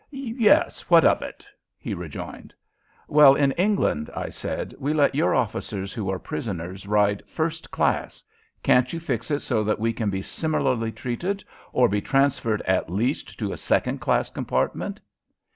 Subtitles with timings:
[0.09, 0.81] "Yes.
[0.89, 1.45] What of it?"
[1.77, 2.55] he rejoined.
[3.07, 8.23] "Well, in England," I said, "we let your officers who are prisoners ride first class.
[8.63, 12.89] Can't you fix it so that we can be similarly treated, or be transferred at
[12.89, 14.99] least to a second class compartment?"